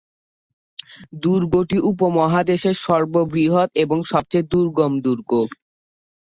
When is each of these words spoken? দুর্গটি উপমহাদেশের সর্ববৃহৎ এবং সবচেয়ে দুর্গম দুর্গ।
দুর্গটি 1.23 1.77
উপমহাদেশের 1.91 2.75
সর্ববৃহৎ 2.85 3.69
এবং 3.83 3.97
সবচেয়ে 4.11 4.49
দুর্গম 4.51 4.91
দুর্গ। 5.05 5.31